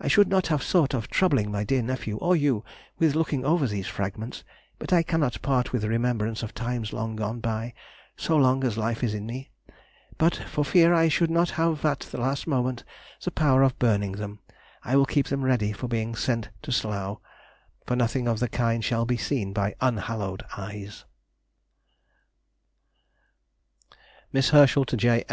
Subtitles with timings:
[0.00, 2.64] I should not have thought of troubling my dear nephew or you
[2.98, 4.42] with looking over these fragments,
[4.78, 7.74] but I cannot part with remembrances of times long gone by,
[8.16, 9.50] so long as life is in me;
[10.16, 12.82] but for fear I should not have at the last moment
[13.22, 14.38] the power of burning them,
[14.82, 17.18] I will keep them ready for being sent off to Slough,
[17.84, 21.04] for nothing of the kind shall be seen by unhallowed eyes....
[24.32, 24.32] [Sidenote: 1831.
[24.32, 25.24] Her Grave.—Paganini.] MISS HERSCHEL TO J.